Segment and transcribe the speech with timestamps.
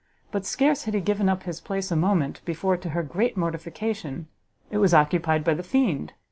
[0.31, 4.25] But scarce had he given up his place a moment, before, to her great mortification,
[4.71, 6.13] it was occupied by the fiend.